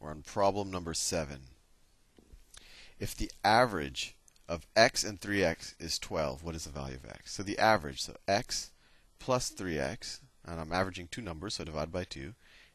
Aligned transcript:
We're 0.00 0.10
on 0.10 0.22
problem 0.22 0.70
number 0.70 0.94
7. 0.94 1.40
If 2.98 3.14
the 3.14 3.30
average 3.44 4.16
of 4.48 4.66
x 4.74 5.04
and 5.04 5.20
3x 5.20 5.74
is 5.78 5.98
12, 5.98 6.42
what 6.42 6.54
is 6.54 6.64
the 6.64 6.70
value 6.70 6.96
of 6.96 7.04
x? 7.04 7.34
So 7.34 7.42
the 7.42 7.58
average, 7.58 8.02
so 8.02 8.16
x 8.26 8.72
plus 9.18 9.50
3x, 9.50 10.20
and 10.46 10.58
I'm 10.58 10.72
averaging 10.72 11.08
two 11.08 11.20
numbers, 11.20 11.54
so 11.54 11.64
divide 11.64 11.92
by 11.92 12.04
2, 12.04 12.32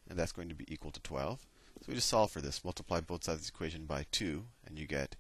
and 0.07 0.17
that's 0.17 0.31
going 0.31 0.49
to 0.49 0.55
be 0.55 0.71
equal 0.71 0.91
to 0.91 1.01
12. 1.01 1.45
So 1.81 1.85
we 1.87 1.95
just 1.95 2.07
solve 2.07 2.31
for 2.31 2.41
this. 2.41 2.63
Multiply 2.63 3.01
both 3.01 3.23
sides 3.23 3.41
of 3.41 3.47
the 3.47 3.51
equation 3.53 3.85
by 3.85 4.05
2, 4.11 4.45
and 4.65 4.77
you 4.77 4.85
get, 4.85 5.15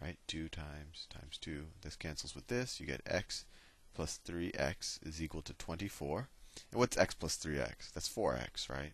right, 0.00 0.18
2 0.28 0.48
times 0.48 1.08
times 1.10 1.36
2. 1.38 1.66
This 1.82 1.96
cancels 1.96 2.34
with 2.34 2.46
this. 2.46 2.80
You 2.80 2.86
get 2.86 3.02
x 3.04 3.44
plus 3.92 4.20
3x 4.24 5.06
is 5.06 5.20
equal 5.20 5.42
to 5.42 5.52
24. 5.54 6.28
And 6.70 6.78
what's 6.78 6.96
x 6.96 7.14
plus 7.14 7.36
3x? 7.36 7.92
That's 7.92 8.08
4x, 8.08 8.70
right? 8.70 8.92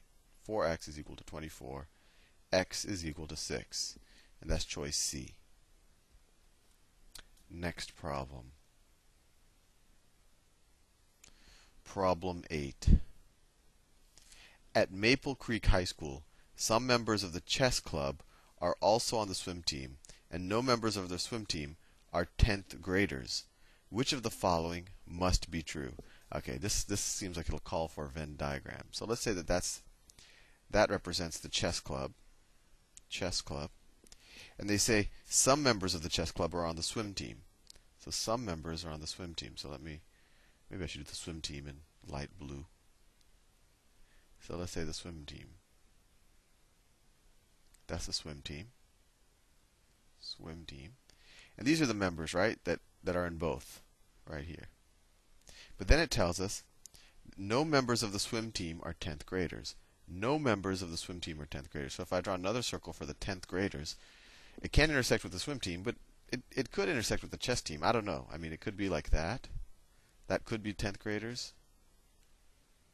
4x 0.49 0.89
is 0.89 0.99
equal 0.99 1.17
to 1.17 1.25
24. 1.25 1.89
X 2.57 2.85
is 2.85 3.07
equal 3.07 3.27
to 3.29 3.37
6. 3.37 3.99
And 4.41 4.51
that's 4.51 4.65
choice 4.65 4.97
C. 4.97 5.35
Next 7.51 7.95
problem. 7.95 8.53
Problem 11.85 12.43
8. 12.51 12.89
At 14.75 14.93
Maple 14.93 15.35
Creek 15.35 15.67
High 15.67 15.85
School, 15.85 16.25
some 16.55 16.87
members 16.87 17.23
of 17.23 17.33
the 17.33 17.41
chess 17.41 17.81
club 17.81 18.23
are 18.61 18.77
also 18.81 19.17
on 19.19 19.29
the 19.29 19.35
swim 19.35 19.63
team, 19.63 19.99
and 20.31 20.49
no 20.49 20.61
members 20.61 20.97
of 20.97 21.09
the 21.09 21.19
swim 21.19 21.47
team 21.47 21.77
are 22.13 22.29
10th 22.39 22.81
graders. 22.81 23.45
Which 23.89 24.13
of 24.13 24.23
the 24.23 24.31
following 24.31 24.89
must 25.07 25.51
be 25.51 25.63
true? 25.63 25.93
Okay, 26.35 26.57
this 26.59 26.83
this 26.83 27.01
seems 27.01 27.37
like 27.37 27.47
it'll 27.49 27.61
call 27.61 27.87
for 27.89 28.07
a 28.07 28.09
Venn 28.09 28.35
diagram. 28.37 28.89
So 28.91 29.05
let's 29.05 29.23
say 29.23 29.33
that 29.33 29.47
that's 29.47 29.83
that 30.71 30.91
represents 30.91 31.39
the 31.39 31.49
chess 31.49 31.79
club. 31.79 32.13
Chess 33.09 33.41
club. 33.41 33.71
And 34.59 34.71
they 34.71 34.79
say 34.79 35.11
some 35.29 35.63
members 35.63 35.95
of 35.95 36.03
the 36.03 36.09
chess 36.09 36.33
club 36.33 36.55
are 36.55 36.65
on 36.65 36.77
the 36.77 36.83
swim 36.83 37.15
team. 37.15 37.43
So 37.99 38.11
some 38.11 38.45
members 38.45 38.85
are 38.85 38.91
on 38.91 39.01
the 39.01 39.07
swim 39.07 39.35
team. 39.35 39.53
So 39.57 39.69
let 39.69 39.83
me 39.83 40.01
maybe 40.71 40.85
I 40.85 40.87
should 40.87 41.05
do 41.05 41.11
the 41.11 41.17
swim 41.17 41.41
team 41.41 41.67
in 41.67 41.81
light 42.11 42.31
blue. 42.39 42.67
So 44.41 44.57
let's 44.57 44.73
say 44.73 44.85
the 44.85 44.95
swim 44.95 45.25
team. 45.27 45.47
That's 47.87 48.07
the 48.07 48.13
swim 48.13 48.43
team. 48.43 48.69
Swim 50.21 50.65
team. 50.67 50.93
And 51.59 51.67
these 51.67 51.81
are 51.81 51.87
the 51.87 51.95
members, 51.95 52.35
right, 52.35 52.59
that, 52.65 52.81
that 53.03 53.17
are 53.17 53.27
in 53.27 53.39
both, 53.39 53.81
right 54.29 54.45
here. 54.45 54.69
But 55.79 55.89
then 55.89 56.01
it 56.01 56.11
tells 56.11 56.41
us 56.41 56.63
no 57.37 57.65
members 57.65 58.03
of 58.03 58.13
the 58.13 58.19
swim 58.19 58.53
team 58.53 58.81
are 58.83 58.95
10th 58.95 59.25
graders. 59.27 59.75
No 60.09 60.39
members 60.39 60.83
of 60.83 60.91
the 60.91 60.97
swim 60.97 61.21
team 61.21 61.41
are 61.41 61.47
10th 61.47 61.71
graders. 61.71 61.95
So 61.95 62.03
if 62.03 62.13
I 62.13 62.21
draw 62.21 62.35
another 62.35 62.63
circle 62.63 62.93
for 62.93 63.07
the 63.07 63.15
10th 63.15 63.47
graders, 63.47 63.97
it 64.63 64.73
can 64.73 64.91
intersect 64.91 65.23
with 65.23 65.33
the 65.33 65.39
swim 65.39 65.61
team, 65.61 65.83
but 65.83 65.97
it, 66.31 66.43
it 66.55 66.71
could 66.71 66.89
intersect 66.89 67.23
with 67.23 67.31
the 67.31 67.37
chess 67.37 67.61
team. 67.61 67.81
I 67.83 67.93
don't 67.93 68.05
know. 68.05 68.27
I 68.33 68.37
mean, 68.37 68.53
it 68.53 68.61
could 68.61 68.77
be 68.77 68.89
like 68.89 69.11
that. 69.11 69.49
That 70.29 70.45
could 70.45 70.63
be 70.63 70.73
10th 70.73 70.99
graders. 70.99 71.53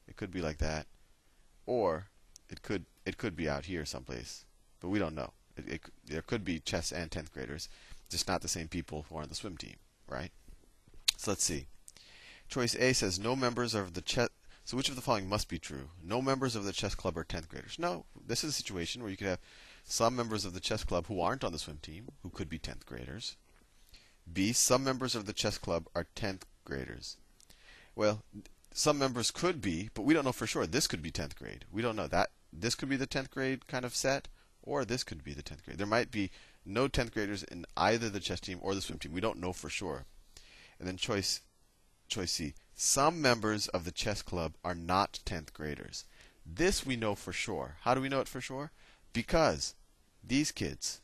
It 0.06 0.16
could 0.16 0.30
be 0.30 0.42
like 0.42 0.58
that. 0.58 0.86
Or 1.66 2.06
it 2.50 2.62
could 2.62 2.84
it 3.06 3.16
could 3.16 3.34
be 3.34 3.48
out 3.48 3.64
here 3.64 3.84
someplace, 3.84 4.44
but 4.80 4.88
we 4.88 4.98
don't 4.98 5.14
know. 5.14 5.32
It, 5.56 5.68
it, 5.68 5.80
there 6.04 6.22
could 6.22 6.44
be 6.44 6.60
chess 6.60 6.92
and 6.92 7.10
10th 7.10 7.32
graders, 7.32 7.68
just 8.10 8.28
not 8.28 8.42
the 8.42 8.48
same 8.48 8.68
people 8.68 9.06
who 9.08 9.16
are 9.16 9.22
on 9.22 9.28
the 9.28 9.34
swim 9.34 9.56
team, 9.56 9.76
right? 10.08 10.30
So 11.16 11.30
let's 11.30 11.44
see. 11.44 11.66
Choice 12.48 12.74
A 12.76 12.92
says 12.92 13.18
no 13.18 13.34
members 13.34 13.74
of 13.74 13.94
the 13.94 14.02
chess. 14.02 14.28
So 14.64 14.76
which 14.76 14.88
of 14.88 14.96
the 14.96 15.02
following 15.02 15.28
must 15.28 15.48
be 15.48 15.58
true? 15.58 15.90
No 16.02 16.22
members 16.22 16.54
of 16.54 16.64
the 16.64 16.72
chess 16.72 16.94
club 16.94 17.16
are 17.16 17.24
10th 17.24 17.48
graders. 17.48 17.78
No, 17.78 18.04
this 18.26 18.44
is 18.44 18.50
a 18.50 18.52
situation 18.52 19.02
where 19.02 19.10
you 19.10 19.16
could 19.16 19.26
have 19.26 19.40
some 19.84 20.14
members 20.14 20.44
of 20.44 20.54
the 20.54 20.60
chess 20.60 20.84
club 20.84 21.06
who 21.06 21.20
aren't 21.20 21.42
on 21.42 21.52
the 21.52 21.58
swim 21.58 21.78
team, 21.82 22.08
who 22.22 22.30
could 22.30 22.48
be 22.48 22.58
10th 22.58 22.86
graders. 22.86 23.36
B, 24.32 24.52
some 24.52 24.84
members 24.84 25.14
of 25.14 25.26
the 25.26 25.32
chess 25.32 25.58
club 25.58 25.88
are 25.94 26.06
10th 26.14 26.42
graders. 26.64 27.16
Well, 27.96 28.22
some 28.72 28.98
members 28.98 29.30
could 29.30 29.60
be, 29.60 29.90
but 29.94 30.02
we 30.02 30.14
don't 30.14 30.24
know 30.24 30.32
for 30.32 30.46
sure. 30.46 30.66
This 30.66 30.86
could 30.86 31.02
be 31.02 31.10
10th 31.10 31.36
grade. 31.36 31.64
We 31.70 31.82
don't 31.82 31.96
know 31.96 32.06
that. 32.06 32.30
This 32.52 32.74
could 32.74 32.88
be 32.88 32.96
the 32.96 33.06
10th 33.06 33.30
grade 33.30 33.66
kind 33.66 33.84
of 33.84 33.94
set, 33.94 34.28
or 34.62 34.84
this 34.84 35.02
could 35.02 35.24
be 35.24 35.34
the 35.34 35.42
10th 35.42 35.64
grade. 35.64 35.78
There 35.78 35.86
might 35.86 36.10
be 36.10 36.30
no 36.64 36.88
10th 36.88 37.12
graders 37.12 37.42
in 37.42 37.66
either 37.76 38.08
the 38.08 38.20
chess 38.20 38.40
team 38.40 38.58
or 38.62 38.74
the 38.74 38.80
swim 38.80 38.98
team. 38.98 39.12
We 39.12 39.20
don't 39.20 39.40
know 39.40 39.52
for 39.52 39.68
sure. 39.68 40.06
And 40.78 40.86
then 40.86 40.96
choice 40.96 41.40
choice 42.08 42.32
C. 42.32 42.54
Some 42.74 43.20
members 43.20 43.68
of 43.68 43.84
the 43.84 43.92
chess 43.92 44.22
club 44.22 44.54
are 44.64 44.74
not 44.74 45.20
10th 45.24 45.52
graders. 45.52 46.04
This 46.44 46.84
we 46.84 46.96
know 46.96 47.14
for 47.14 47.32
sure. 47.32 47.76
How 47.82 47.94
do 47.94 48.00
we 48.00 48.08
know 48.08 48.20
it 48.20 48.28
for 48.28 48.40
sure? 48.40 48.72
Because 49.12 49.74
these 50.24 50.50
kids, 50.50 51.00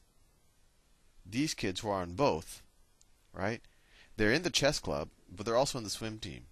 these 1.24 1.54
kids 1.54 1.80
who 1.80 1.88
are 1.88 2.02
on 2.02 2.14
both, 2.14 2.62
right? 3.32 3.60
They're 4.16 4.32
in 4.32 4.42
the 4.42 4.50
chess 4.50 4.78
club, 4.78 5.10
but 5.30 5.46
they're 5.46 5.56
also 5.56 5.78
in 5.78 5.84
the 5.84 5.90
swim 5.90 6.18
team 6.18 6.46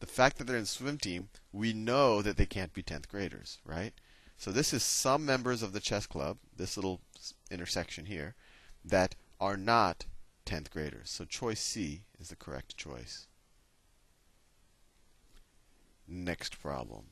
the 0.00 0.06
fact 0.06 0.38
that 0.38 0.46
they're 0.46 0.56
in 0.56 0.62
the 0.62 0.68
swim 0.68 0.98
team, 0.98 1.28
we 1.52 1.72
know 1.72 2.22
that 2.22 2.36
they 2.36 2.46
can't 2.46 2.72
be 2.72 2.82
10th 2.82 3.08
graders, 3.08 3.58
right? 3.64 3.92
So 4.36 4.52
this 4.52 4.72
is 4.72 4.82
some 4.82 5.26
members 5.26 5.62
of 5.62 5.72
the 5.72 5.80
chess 5.80 6.06
club, 6.06 6.38
this 6.56 6.76
little 6.76 7.00
intersection 7.50 8.06
here, 8.06 8.34
that 8.84 9.14
are 9.40 9.56
not 9.56 10.06
10th 10.46 10.70
graders. 10.70 11.10
So 11.10 11.24
choice 11.24 11.60
C 11.60 12.04
is 12.20 12.28
the 12.28 12.36
correct 12.36 12.76
choice. 12.76 13.26
Next 16.08 16.60
problem. 16.60 17.04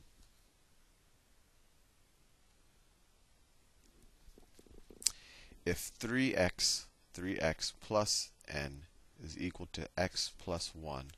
If 5.65 5.91
3x, 5.99 6.85
3x 7.15 7.73
plus 7.79 8.31
n 8.47 8.83
is 9.21 9.37
equal 9.37 9.67
to 9.73 9.87
x 9.97 10.31
plus 10.39 10.71
1, 10.73 11.11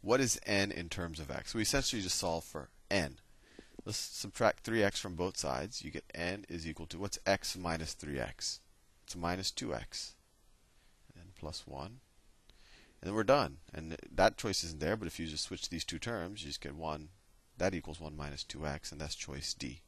what 0.00 0.20
is 0.20 0.40
n 0.46 0.72
in 0.72 0.88
terms 0.88 1.20
of 1.20 1.30
x? 1.30 1.54
We 1.54 1.62
essentially 1.62 2.02
just 2.02 2.18
solve 2.18 2.44
for 2.44 2.70
n. 2.90 3.18
Let's 3.84 3.98
subtract 3.98 4.64
3x 4.64 4.98
from 4.98 5.14
both 5.14 5.36
sides. 5.36 5.84
You 5.84 5.90
get 5.90 6.10
n 6.14 6.46
is 6.48 6.66
equal 6.66 6.86
to 6.86 6.98
what's 6.98 7.18
x 7.26 7.56
minus 7.56 7.94
3x? 7.94 8.60
It's 9.04 9.16
minus 9.16 9.52
2x. 9.52 10.12
And 11.14 11.34
plus 11.34 11.66
1. 11.66 11.86
And 11.86 12.00
then 13.02 13.14
we're 13.14 13.24
done. 13.24 13.58
And 13.72 13.96
that 14.10 14.36
choice 14.36 14.64
isn't 14.64 14.80
there, 14.80 14.96
but 14.96 15.06
if 15.06 15.20
you 15.20 15.26
just 15.26 15.44
switch 15.44 15.68
these 15.68 15.84
two 15.84 15.98
terms, 15.98 16.42
you 16.42 16.48
just 16.48 16.60
get 16.60 16.74
1. 16.74 17.08
That 17.60 17.74
equals 17.74 18.00
1 18.00 18.16
minus 18.16 18.42
2x, 18.42 18.90
and 18.90 18.98
that's 18.98 19.14
choice 19.14 19.52
D. 19.52 19.82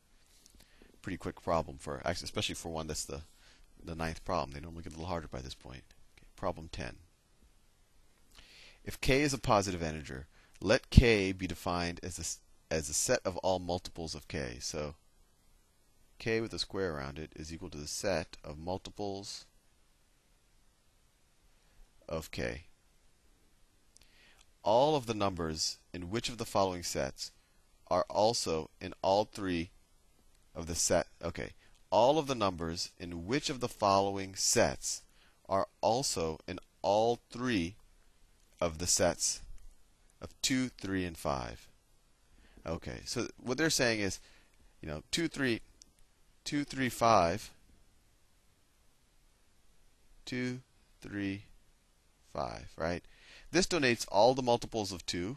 Pretty 1.01 1.17
quick 1.17 1.41
problem 1.41 1.79
for 1.79 2.03
especially 2.05 2.55
for 2.55 2.69
one 2.69 2.87
that's 2.87 3.07
the, 3.07 3.23
the 3.83 3.95
ninth 3.95 4.23
problem. 4.27 4.51
They 4.53 4.61
normally 4.61 4.83
get 4.83 4.93
a 4.93 4.97
little 4.97 5.09
harder 5.09 5.27
by 5.27 5.41
this 5.41 5.55
point. 5.55 5.85
Okay, 6.19 6.27
problem 6.37 6.69
10. 6.71 6.97
If 8.85 9.01
k 9.01 9.23
is 9.23 9.33
a 9.33 9.39
positive 9.39 9.83
integer, 9.83 10.27
let 10.61 10.91
k 10.91 11.33
be 11.33 11.47
defined 11.47 11.99
as 12.03 12.19
a, 12.71 12.75
as 12.75 12.91
a 12.91 12.95
set 12.95 13.21
of 13.25 13.39
all 13.39 13.59
multiples 13.59 14.15
of 14.15 14.29
k. 14.29 14.59
So 14.61 14.97
k 16.19 16.43
with 16.43 16.53
a 16.53 16.59
square 16.59 16.95
around 16.95 17.19
it 17.19 17.33
is 17.35 17.55
equal 17.55 17.71
to 17.71 17.79
the 17.79 17.89
set 17.89 18.37
of 18.45 18.59
multiples 18.59 19.47
of 22.07 22.31
k. 22.31 22.65
All 24.63 24.95
of 24.95 25.07
the 25.07 25.15
numbers 25.15 25.79
in 25.95 26.11
which 26.11 26.29
of 26.29 26.37
the 26.37 26.45
following 26.45 26.83
sets 26.83 27.31
are 27.93 28.07
also 28.09 28.71
in 28.81 28.95
all 29.03 29.27
three 29.27 29.69
of 30.55 30.67
the 30.67 30.75
set. 30.75 31.09
Okay. 31.23 31.51
All 31.91 32.19
of 32.19 32.27
the 32.27 32.35
numbers 32.35 32.91
in 32.99 33.27
which 33.27 33.51
of 33.51 33.61
the 33.61 33.69
following 33.69 34.35
sets 34.35 35.03
are 35.47 35.69
also 35.83 36.39
in 36.49 36.59
all 36.81 37.21
three 37.31 37.77
of 38.59 38.79
the 38.79 38.87
sets 38.87 39.43
of 40.23 40.31
2, 40.41 40.71
3, 40.71 41.05
and 41.05 41.19
5. 41.19 41.69
Okay, 42.65 43.01
so 43.05 43.27
what 43.37 43.59
they're 43.59 43.69
saying 43.69 44.01
is, 44.01 44.21
you 44.81 44.89
know, 44.89 45.03
2, 45.11 45.29
3, 45.29 45.61
2, 46.45 46.65
3, 46.65 46.89
5, 46.89 47.51
2, 50.25 50.61
3, 51.03 51.43
5, 52.33 52.73
right? 52.79 53.05
This 53.51 53.67
donates 53.67 54.07
all 54.11 54.33
the 54.33 54.43
multiples 54.43 54.93
of 54.93 55.05
2, 55.05 55.37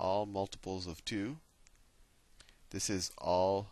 all 0.00 0.24
multiples 0.24 0.86
of 0.86 1.04
2. 1.04 1.36
This 2.76 2.90
is 2.90 3.10
all 3.16 3.68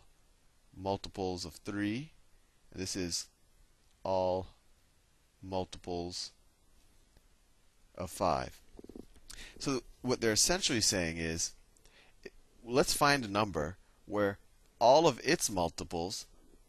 multiples 0.75 1.45
of 1.45 1.53
3. 1.63 2.09
This 2.73 2.95
is 2.95 3.27
all 4.03 4.47
multiples 5.43 6.31
of 7.95 8.09
5. 8.09 8.59
So 9.59 9.81
what 10.01 10.21
they're 10.21 10.31
essentially 10.31 10.81
saying 10.81 11.17
is 11.17 11.51
let's 12.65 12.95
find 12.95 13.23
a 13.23 13.27
number 13.27 13.77
where 14.07 14.39
all 14.79 15.07
of 15.07 15.21
its 15.23 15.51
multiples, 15.51 16.25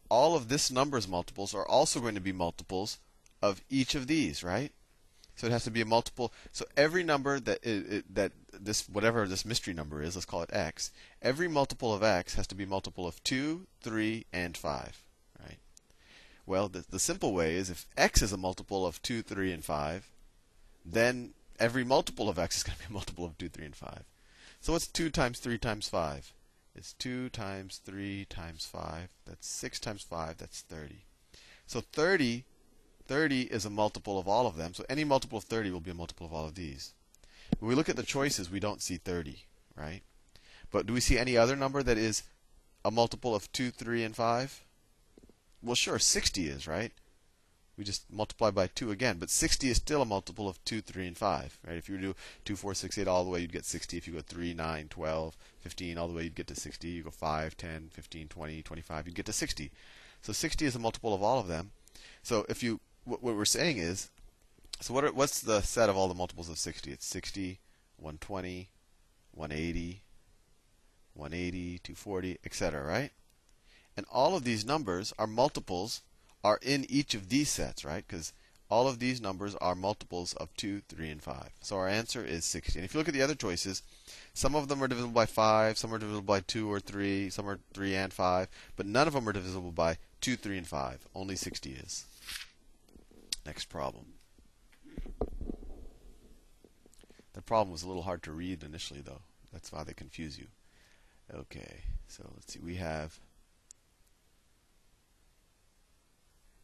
all 0.07 0.35
of 0.35 0.47
this 0.47 0.69
number's 0.69 1.07
multiples 1.07 1.55
are 1.55 1.67
also 1.67 1.99
going 1.99 2.13
to 2.13 2.21
be 2.21 2.31
multiples 2.31 2.99
of 3.41 3.63
each 3.67 3.95
of 3.95 4.05
these, 4.05 4.43
right? 4.43 4.71
So 5.37 5.45
it 5.45 5.51
has 5.51 5.63
to 5.65 5.71
be 5.71 5.81
a 5.81 5.85
multiple. 5.85 6.33
So 6.51 6.65
every 6.75 7.03
number 7.03 7.39
that 7.39 7.59
it, 7.63 8.13
that 8.13 8.31
this 8.51 8.89
whatever 8.89 9.27
this 9.27 9.45
mystery 9.45 9.73
number 9.73 10.01
is, 10.01 10.15
let's 10.15 10.25
call 10.25 10.41
it 10.41 10.49
x. 10.51 10.91
Every 11.21 11.47
multiple 11.47 11.93
of 11.93 12.01
x 12.01 12.33
has 12.33 12.47
to 12.47 12.55
be 12.55 12.65
multiple 12.65 13.07
of 13.07 13.23
2, 13.23 13.67
3, 13.81 14.25
and 14.33 14.57
5, 14.57 15.03
right? 15.39 15.59
Well, 16.47 16.67
the, 16.67 16.83
the 16.89 16.99
simple 16.99 17.33
way 17.33 17.55
is 17.55 17.69
if 17.69 17.85
x 17.95 18.23
is 18.23 18.33
a 18.33 18.37
multiple 18.37 18.85
of 18.85 18.99
2, 19.03 19.21
3, 19.21 19.51
and 19.51 19.63
5, 19.63 20.09
then 20.83 21.33
every 21.59 21.83
multiple 21.83 22.29
of 22.29 22.39
x 22.39 22.57
is 22.57 22.63
going 22.63 22.77
to 22.77 22.87
be 22.87 22.91
a 22.91 22.93
multiple 22.93 23.25
of 23.25 23.37
2, 23.37 23.47
3, 23.47 23.65
and 23.65 23.75
5. 23.75 24.03
So 24.59 24.73
what's 24.73 24.87
2 24.87 25.11
times 25.11 25.37
3 25.37 25.59
times 25.59 25.87
5? 25.87 26.33
It's 26.75 26.93
2 26.93 27.29
times 27.29 27.79
3 27.85 28.25
times 28.25 28.65
5. 28.65 29.09
That's 29.27 29.47
6 29.47 29.79
times 29.79 30.01
5. 30.01 30.37
That's 30.37 30.61
30. 30.61 31.03
So 31.67 31.81
30, 31.81 32.43
30 33.07 33.43
is 33.43 33.65
a 33.65 33.69
multiple 33.69 34.19
of 34.19 34.27
all 34.27 34.47
of 34.47 34.57
them. 34.57 34.73
So 34.73 34.85
any 34.89 35.03
multiple 35.03 35.37
of 35.37 35.45
30 35.45 35.71
will 35.71 35.79
be 35.79 35.91
a 35.91 35.95
multiple 35.95 36.25
of 36.25 36.33
all 36.33 36.45
of 36.45 36.55
these. 36.55 36.93
When 37.59 37.69
we 37.69 37.75
look 37.75 37.89
at 37.89 37.95
the 37.95 38.03
choices, 38.03 38.51
we 38.51 38.59
don't 38.59 38.81
see 38.81 38.97
30, 38.97 39.43
right? 39.75 40.01
But 40.71 40.85
do 40.85 40.93
we 40.93 40.99
see 40.99 41.17
any 41.17 41.37
other 41.37 41.55
number 41.55 41.81
that 41.81 41.97
is 41.97 42.23
a 42.83 42.91
multiple 42.91 43.33
of 43.33 43.51
2, 43.51 43.71
3, 43.71 44.03
and 44.03 44.15
5? 44.15 44.63
Well, 45.63 45.75
sure, 45.75 45.99
60 45.99 46.47
is, 46.47 46.67
right? 46.67 46.91
We 47.77 47.83
just 47.83 48.11
multiply 48.11 48.51
by 48.51 48.67
2 48.67 48.91
again. 48.91 49.17
But 49.19 49.29
60 49.29 49.69
is 49.69 49.77
still 49.77 50.01
a 50.01 50.05
multiple 50.05 50.49
of 50.49 50.63
2, 50.65 50.81
3, 50.81 51.07
and 51.07 51.17
5. 51.17 51.59
Right? 51.65 51.77
If 51.77 51.87
you 51.87 51.97
do 51.97 52.15
2, 52.45 52.55
4, 52.55 52.73
6, 52.73 52.97
8 52.97 53.07
all 53.07 53.23
the 53.23 53.29
way, 53.29 53.39
you'd 53.39 53.53
get 53.53 53.65
60. 53.65 53.97
If 53.97 54.07
you 54.07 54.13
go 54.13 54.21
3, 54.21 54.53
9, 54.53 54.87
12, 54.89 55.37
15 55.59 55.97
all 55.97 56.07
the 56.07 56.13
way, 56.13 56.23
you'd 56.23 56.35
get 56.35 56.47
to 56.47 56.55
60. 56.55 56.87
You 56.87 57.03
go 57.03 57.11
5, 57.11 57.55
10, 57.55 57.89
15, 57.91 58.27
20, 58.27 58.61
25, 58.63 59.07
you'd 59.07 59.15
get 59.15 59.25
to 59.27 59.33
60. 59.33 59.71
So 60.21 60.33
60 60.33 60.65
is 60.65 60.75
a 60.75 60.79
multiple 60.79 61.13
of 61.13 61.21
all 61.21 61.39
of 61.39 61.47
them. 61.47 61.71
So 62.23 62.45
if 62.49 62.63
you, 62.63 62.79
what, 63.07 63.23
what 63.23 63.35
we're 63.35 63.45
saying 63.45 63.77
is, 63.77 64.09
so 64.81 64.93
what 64.93 65.05
are, 65.05 65.11
what's 65.11 65.39
the 65.39 65.61
set 65.61 65.89
of 65.89 65.97
all 65.97 66.07
the 66.07 66.13
multiples 66.13 66.49
of 66.49 66.57
60? 66.57 66.91
It's 66.91 67.05
60, 67.05 67.59
120, 67.97 68.69
180, 69.33 70.01
180, 71.13 71.79
240, 71.79 72.37
etc., 72.45 72.83
right? 72.83 73.11
And 73.95 74.05
all 74.11 74.35
of 74.35 74.43
these 74.43 74.65
numbers 74.65 75.13
are 75.17 75.25
multiples, 75.25 76.01
are 76.43 76.59
in 76.61 76.85
each 76.89 77.15
of 77.15 77.29
these 77.29 77.49
sets, 77.49 77.83
right? 77.83 78.03
Because 78.07 78.33
all 78.69 78.87
of 78.87 78.99
these 78.99 79.21
numbers 79.21 79.55
are 79.55 79.75
multiples 79.75 80.33
of 80.33 80.53
2, 80.57 80.81
3, 80.89 81.09
and 81.09 81.21
5. 81.23 81.49
So 81.61 81.77
our 81.77 81.87
answer 81.87 82.23
is 82.23 82.45
60. 82.45 82.79
And 82.79 82.85
if 82.85 82.93
you 82.93 82.99
look 82.99 83.07
at 83.07 83.13
the 83.13 83.21
other 83.21 83.33
choices, 83.33 83.81
some 84.33 84.55
of 84.55 84.67
them 84.67 84.83
are 84.83 84.87
divisible 84.87 85.13
by 85.13 85.25
5, 85.25 85.77
some 85.77 85.93
are 85.93 85.97
divisible 85.97 86.21
by 86.21 86.41
2 86.41 86.71
or 86.71 86.79
3, 86.79 87.29
some 87.29 87.47
are 87.47 87.59
3 87.73 87.95
and 87.95 88.13
5, 88.13 88.47
but 88.75 88.85
none 88.85 89.07
of 89.07 89.13
them 89.13 89.27
are 89.27 89.33
divisible 89.33 89.71
by 89.71 89.97
2, 90.21 90.35
3, 90.35 90.57
and 90.57 90.67
5. 90.67 91.07
Only 91.15 91.35
60 91.35 91.71
is. 91.71 92.05
Next 93.47 93.69
problem. 93.69 94.05
The 97.31 97.41
problem 97.41 97.71
was 97.71 97.81
a 97.81 97.87
little 97.87 98.03
hard 98.03 98.21
to 98.23 98.33
read 98.33 98.61
initially, 98.61 98.99
though. 98.99 99.21
That's 99.53 99.71
why 99.71 99.85
they 99.85 99.93
confuse 99.93 100.37
you. 100.37 100.47
Okay, 101.33 101.83
so 102.09 102.29
let's 102.35 102.53
see. 102.53 102.59
We 102.59 102.75
have. 102.75 103.19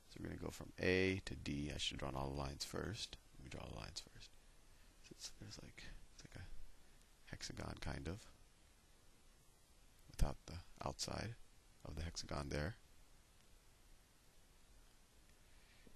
So 0.09 0.17
we're 0.19 0.27
going 0.27 0.37
to 0.37 0.43
go 0.43 0.51
from 0.51 0.73
A 0.77 1.21
to 1.23 1.35
D. 1.35 1.71
I 1.73 1.77
should 1.77 1.99
draw 1.99 2.09
all 2.13 2.29
the 2.29 2.41
lines 2.41 2.65
first. 2.65 3.15
Let 3.37 3.45
me 3.45 3.49
draw 3.49 3.65
the 3.65 3.79
lines 3.79 4.01
first. 4.13 4.29
So 5.03 5.11
it's, 5.11 5.31
there's 5.39 5.59
like 5.63 5.85
it's 6.13 6.25
like 6.25 6.43
a 6.43 6.45
hexagon 7.31 7.75
kind 7.79 8.09
of, 8.09 8.19
without 10.11 10.35
the 10.47 10.55
outside 10.85 11.35
of 11.87 11.95
the 11.95 12.03
hexagon 12.03 12.49
there. 12.49 12.75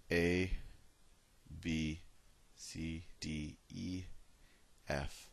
A, 0.09 0.51
B, 1.61 1.99
C, 2.55 3.03
D, 3.19 3.57
E, 3.73 4.03
F. 4.87 5.29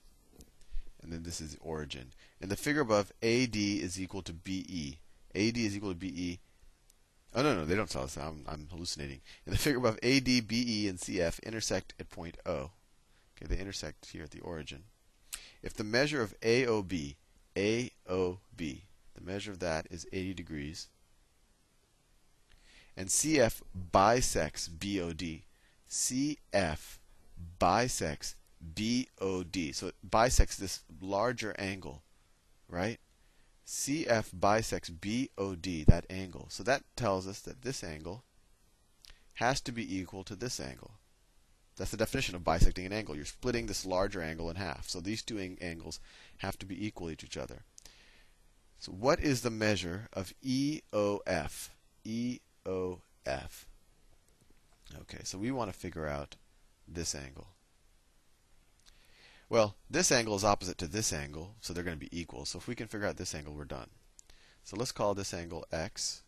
And 1.02 1.12
then 1.12 1.22
this 1.38 1.48
is 1.48 1.56
the 1.56 1.62
origin. 1.62 2.12
And 2.40 2.50
the 2.50 2.56
figure 2.56 2.82
above, 2.82 3.12
AD 3.22 3.56
is 3.56 4.00
equal 4.00 4.22
to 4.22 4.32
BE. 4.32 4.98
AD 5.34 5.56
is 5.56 5.76
equal 5.76 5.90
to 5.90 5.96
BE. 5.96 6.40
Oh, 7.34 7.42
no, 7.42 7.54
no, 7.54 7.64
they 7.64 7.75
don't 7.75 7.90
tell 7.90 8.04
us. 8.04 8.16
I'm, 8.16 8.44
I'm 8.46 8.69
hallucinating. 8.70 9.20
And 9.44 9.54
the 9.54 9.58
figure 9.58 9.78
above, 9.78 9.98
AD, 10.02 10.25
BE, 10.25 10.88
and 10.88 10.98
CF 10.98 11.42
intersect 11.42 11.94
at 11.98 12.10
point 12.10 12.38
O. 12.46 12.70
Okay, 13.36 13.46
they 13.48 13.58
intersect 13.58 14.06
here 14.06 14.22
at 14.22 14.31
the 14.31 14.40
origin. 14.40 14.84
If 15.62 15.75
the 15.75 15.82
measure 15.82 16.22
of 16.22 16.38
AOB, 16.40 17.16
AOB, 17.56 18.38
the 18.56 19.20
measure 19.20 19.50
of 19.50 19.58
that 19.58 19.87
is 19.90 20.06
80 20.12 20.34
degrees, 20.34 20.88
and 22.96 23.08
CF 23.08 23.60
bisects 23.75 24.69
BOD, 24.69 25.40
CF 25.90 26.98
bisects 27.58 28.37
BOD. 28.75 29.75
So 29.75 29.88
it 29.88 29.94
bisects 30.02 30.56
this 30.56 30.82
larger 31.00 31.55
angle, 31.58 32.02
right? 32.69 32.99
CF 33.66 34.31
bisects 34.32 34.90
BOD, 34.90 35.87
that 35.87 36.06
angle. 36.11 36.46
So 36.50 36.62
that 36.62 36.82
tells 36.96 37.26
us 37.26 37.40
that 37.40 37.62
this 37.62 37.82
angle 37.82 38.25
has 39.34 39.61
to 39.62 39.72
be 39.72 39.96
equal 39.99 40.25
to 40.25 40.37
this 40.37 40.61
angle. 40.61 40.93
That's 41.76 41.90
the 41.90 41.96
definition 41.96 42.37
of 42.37 42.44
bisecting 42.44 42.87
an 42.87 42.93
angle. 42.93 43.16
You're 43.16 43.25
splitting 43.25 43.66
this 43.66 43.84
larger 43.84 44.22
angle 44.22 44.49
in 44.49 44.56
half. 44.56 44.88
So 44.88 45.00
these 45.00 45.22
two 45.22 45.56
angles 45.61 45.99
have 46.38 46.56
to 46.58 46.66
be 46.66 46.87
equal 46.87 47.08
to 47.08 47.26
each 47.26 47.37
other. 47.37 47.62
So 48.78 48.93
what 48.93 49.19
is 49.19 49.40
the 49.40 49.50
measure 49.50 50.08
of 50.12 50.32
EOF? 50.44 51.70
EOF. 52.06 52.38
Okay, 55.00 55.20
so 55.25 55.38
we 55.38 55.50
want 55.50 55.72
to 55.72 55.78
figure 55.78 56.06
out 56.06 56.37
this 56.87 57.14
angle. 57.14 57.49
Well, 59.49 59.76
this 59.91 60.11
angle 60.11 60.37
is 60.37 60.44
opposite 60.44 60.79
to 60.79 60.87
this 60.87 61.12
angle, 61.12 61.55
so 61.61 61.73
they're 61.73 61.85
going 61.85 61.99
to 61.99 62.11
be 62.11 62.19
equal. 62.19 62.44
So 62.44 62.58
if 62.58 62.67
we 62.67 62.75
can 62.75 62.87
figure 62.87 63.06
out 63.06 63.17
this 63.17 63.35
angle, 63.35 63.55
we're 63.55 63.64
done. 63.64 63.91
So 64.62 64.76
let's 64.76 64.93
call 64.93 65.14
this 65.14 65.35
angle 65.35 65.67
x. 65.70 66.23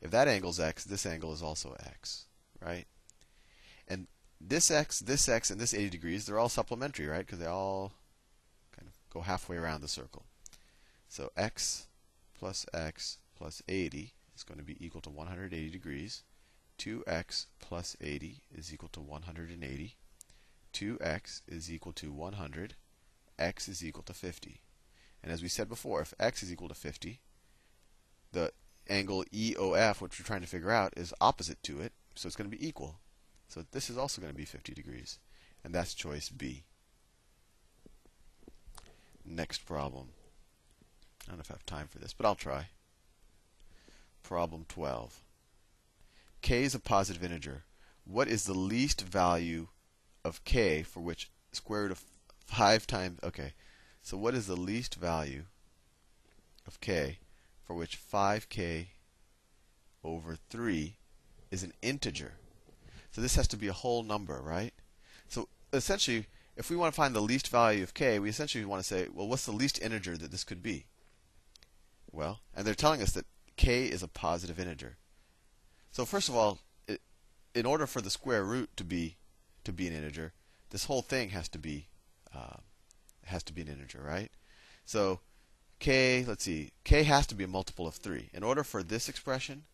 If 0.00 0.10
that 0.10 0.28
angle 0.28 0.50
is 0.50 0.58
x, 0.58 0.84
this 0.84 1.06
angle 1.06 1.32
is 1.32 1.42
also 1.42 1.76
x, 1.86 2.26
right? 2.60 2.86
And 3.86 4.08
this 4.40 4.70
x, 4.70 4.98
this 4.98 5.28
x, 5.28 5.50
and 5.50 5.60
this 5.60 5.72
80 5.72 5.90
degrees, 5.90 6.26
they're 6.26 6.38
all 6.38 6.48
supplementary, 6.48 7.06
right? 7.06 7.24
Because 7.24 7.38
they 7.38 7.46
all 7.46 7.92
kind 8.76 8.88
of 8.88 8.94
go 9.12 9.20
halfway 9.20 9.56
around 9.56 9.80
the 9.80 9.88
circle. 9.88 10.24
So 11.08 11.30
x 11.36 11.86
plus 12.36 12.66
x 12.74 13.18
plus 13.36 13.62
80 13.68 14.12
is 14.34 14.42
going 14.42 14.58
to 14.58 14.64
be 14.64 14.84
equal 14.84 15.00
to 15.02 15.10
180 15.10 15.70
degrees. 15.70 16.24
2x 16.78 17.46
plus 17.60 17.96
80 18.00 18.40
is 18.52 18.72
equal 18.72 18.88
to 18.88 19.00
180. 19.00 19.96
2x 20.72 21.42
is 21.46 21.70
equal 21.70 21.92
to 21.94 22.12
100, 22.12 22.74
x 23.38 23.68
is 23.68 23.84
equal 23.84 24.02
to 24.04 24.12
50. 24.12 24.60
And 25.22 25.32
as 25.32 25.42
we 25.42 25.48
said 25.48 25.68
before, 25.68 26.00
if 26.00 26.14
x 26.18 26.42
is 26.42 26.52
equal 26.52 26.68
to 26.68 26.74
50, 26.74 27.20
the 28.32 28.52
angle 28.88 29.24
EOF, 29.32 30.00
which 30.00 30.18
we're 30.18 30.26
trying 30.26 30.40
to 30.40 30.46
figure 30.46 30.70
out, 30.70 30.94
is 30.96 31.14
opposite 31.20 31.62
to 31.64 31.80
it, 31.80 31.92
so 32.14 32.26
it's 32.26 32.36
going 32.36 32.50
to 32.50 32.56
be 32.56 32.66
equal. 32.66 32.96
So 33.48 33.64
this 33.70 33.90
is 33.90 33.98
also 33.98 34.20
going 34.20 34.32
to 34.32 34.36
be 34.36 34.44
50 34.44 34.72
degrees. 34.72 35.18
And 35.64 35.74
that's 35.74 35.94
choice 35.94 36.28
B. 36.28 36.64
Next 39.24 39.64
problem. 39.64 40.08
I 41.26 41.30
don't 41.30 41.38
know 41.38 41.42
if 41.42 41.50
I 41.50 41.54
have 41.54 41.66
time 41.66 41.86
for 41.86 41.98
this, 41.98 42.12
but 42.12 42.26
I'll 42.26 42.34
try. 42.34 42.68
Problem 44.22 44.64
12. 44.68 45.22
k 46.40 46.64
is 46.64 46.74
a 46.74 46.80
positive 46.80 47.22
integer. 47.22 47.64
What 48.04 48.26
is 48.26 48.44
the 48.44 48.54
least 48.54 49.02
value 49.02 49.68
of 50.24 50.44
k 50.44 50.82
for 50.82 51.00
which 51.00 51.30
square 51.52 51.82
root 51.82 51.92
of 51.92 52.04
5 52.46 52.86
times. 52.86 53.18
Okay, 53.22 53.52
so 54.02 54.16
what 54.16 54.34
is 54.34 54.46
the 54.46 54.56
least 54.56 54.94
value 54.94 55.44
of 56.66 56.80
k 56.80 57.18
for 57.64 57.74
which 57.74 57.98
5k 57.98 58.86
over 60.04 60.36
3 60.50 60.96
is 61.50 61.62
an 61.62 61.72
integer? 61.82 62.32
So 63.10 63.20
this 63.20 63.36
has 63.36 63.48
to 63.48 63.56
be 63.56 63.68
a 63.68 63.72
whole 63.72 64.02
number, 64.02 64.40
right? 64.42 64.72
So 65.28 65.48
essentially, 65.72 66.26
if 66.56 66.70
we 66.70 66.76
want 66.76 66.92
to 66.92 66.96
find 66.96 67.14
the 67.14 67.20
least 67.20 67.48
value 67.48 67.82
of 67.82 67.94
k, 67.94 68.18
we 68.18 68.28
essentially 68.28 68.64
want 68.64 68.82
to 68.82 68.88
say, 68.88 69.08
well, 69.12 69.28
what's 69.28 69.46
the 69.46 69.52
least 69.52 69.80
integer 69.80 70.16
that 70.16 70.30
this 70.30 70.44
could 70.44 70.62
be? 70.62 70.86
Well, 72.10 72.40
and 72.54 72.66
they're 72.66 72.74
telling 72.74 73.02
us 73.02 73.12
that 73.12 73.26
k 73.56 73.86
is 73.86 74.02
a 74.02 74.08
positive 74.08 74.60
integer. 74.60 74.96
So 75.90 76.04
first 76.04 76.28
of 76.28 76.36
all, 76.36 76.58
it, 76.86 77.00
in 77.54 77.66
order 77.66 77.86
for 77.86 78.00
the 78.00 78.10
square 78.10 78.44
root 78.44 78.70
to 78.76 78.84
be 78.84 79.16
to 79.64 79.72
be 79.72 79.86
an 79.86 79.94
integer, 79.94 80.32
this 80.70 80.84
whole 80.84 81.02
thing 81.02 81.30
has 81.30 81.48
to 81.50 81.58
be 81.58 81.88
uh, 82.34 82.56
has 83.24 83.42
to 83.44 83.52
be 83.52 83.62
an 83.62 83.68
integer, 83.68 84.02
right? 84.02 84.30
So 84.84 85.20
k, 85.78 86.24
let's 86.26 86.44
see, 86.44 86.72
k 86.84 87.02
has 87.04 87.26
to 87.28 87.34
be 87.34 87.44
a 87.44 87.48
multiple 87.48 87.86
of 87.86 87.94
3. 87.96 88.30
In 88.32 88.42
order 88.42 88.64
for 88.64 88.82
this 88.82 89.08
expression 89.08 89.64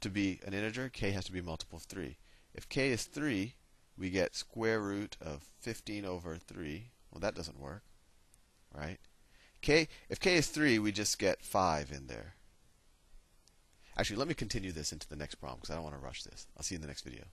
to 0.00 0.10
be 0.10 0.40
an 0.44 0.54
integer, 0.54 0.88
k 0.88 1.10
has 1.12 1.24
to 1.26 1.32
be 1.32 1.38
a 1.40 1.42
multiple 1.42 1.78
of 1.78 1.84
3. 1.84 2.16
If 2.54 2.68
k 2.68 2.90
is 2.90 3.04
3, 3.04 3.54
we 3.98 4.10
get 4.10 4.36
square 4.36 4.80
root 4.80 5.16
of 5.20 5.42
15 5.60 6.04
over 6.04 6.36
3. 6.36 6.90
Well, 7.10 7.20
that 7.20 7.34
doesn't 7.34 7.58
work, 7.58 7.82
right? 8.74 8.98
k, 9.62 9.88
if 10.08 10.20
k 10.20 10.36
is 10.36 10.48
3, 10.48 10.78
we 10.78 10.92
just 10.92 11.18
get 11.18 11.42
5 11.42 11.90
in 11.90 12.06
there. 12.06 12.34
Actually, 13.98 14.16
let 14.16 14.28
me 14.28 14.34
continue 14.34 14.72
this 14.72 14.92
into 14.92 15.08
the 15.08 15.16
next 15.16 15.36
problem 15.36 15.58
because 15.58 15.70
I 15.70 15.74
don't 15.74 15.84
want 15.84 15.96
to 15.96 16.04
rush 16.04 16.22
this. 16.22 16.46
I'll 16.56 16.62
see 16.62 16.74
you 16.74 16.76
in 16.76 16.82
the 16.82 16.88
next 16.88 17.02
video. 17.02 17.24